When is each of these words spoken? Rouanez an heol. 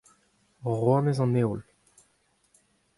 Rouanez 0.79 1.19
an 1.27 1.37
heol. 1.39 1.61